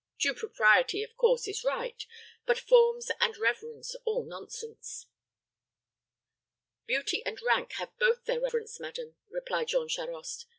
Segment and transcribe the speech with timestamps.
[0.17, 2.07] Due propriety, of course, is right;
[2.47, 5.05] but forms and reverence all nonsense."
[6.87, 10.47] "Beauty and rank have both their reverence, madam," replied Jean Charost.